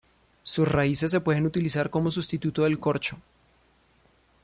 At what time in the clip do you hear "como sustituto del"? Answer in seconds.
1.91-2.79